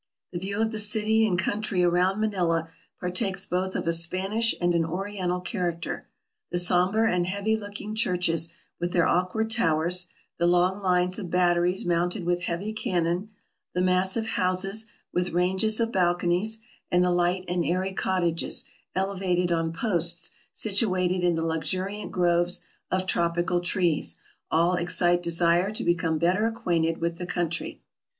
The 0.31 0.39
view 0.39 0.59
of 0.59 0.71
the 0.71 0.79
city 0.79 1.27
and 1.27 1.37
country 1.37 1.83
around 1.83 2.19
Manila 2.19 2.69
par 2.99 3.11
takes 3.11 3.45
both 3.45 3.75
of 3.75 3.85
a 3.85 3.93
Spanish 3.93 4.55
and 4.59 4.73
an 4.73 4.83
Oriental 4.83 5.41
character. 5.41 6.07
The 6.49 6.57
somber 6.57 7.05
and 7.05 7.27
heavy 7.27 7.55
looking 7.55 7.93
churches 7.93 8.49
with 8.79 8.93
their 8.93 9.05
awkward 9.07 9.51
towers; 9.51 10.07
the 10.39 10.47
long 10.47 10.81
lines 10.81 11.19
of 11.19 11.29
batteries 11.29 11.85
mounted 11.85 12.25
with 12.25 12.45
heavy 12.45 12.73
can 12.73 13.03
non; 13.03 13.29
the 13.75 13.81
massive 13.81 14.25
houses, 14.25 14.87
with 15.13 15.33
ranges 15.33 15.79
of 15.79 15.91
balconies; 15.91 16.63
and 16.89 17.03
the 17.03 17.11
light 17.11 17.45
and 17.47 17.63
airy 17.63 17.93
cottages, 17.93 18.63
elevated 18.95 19.51
on 19.51 19.71
posts, 19.71 20.31
situated 20.51 21.23
in 21.23 21.35
the 21.35 21.45
luxuriant 21.45 22.11
groves 22.11 22.61
of 22.89 23.05
tropical 23.05 23.59
trees— 23.61 24.17
all 24.49 24.73
excite 24.73 25.21
desire 25.21 25.71
to 25.71 25.83
be 25.83 25.93
come 25.93 26.17
better 26.17 26.47
acquainted 26.47 26.97
with 26.97 27.19
the 27.19 27.27
country. 27.27 27.83